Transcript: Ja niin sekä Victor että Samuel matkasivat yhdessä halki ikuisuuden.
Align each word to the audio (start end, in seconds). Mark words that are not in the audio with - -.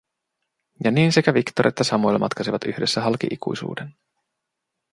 Ja 0.83 0.91
niin 0.91 1.11
sekä 1.11 1.33
Victor 1.33 1.67
että 1.67 1.83
Samuel 1.83 2.17
matkasivat 2.17 2.63
yhdessä 2.63 3.01
halki 3.01 3.27
ikuisuuden. 3.31 3.93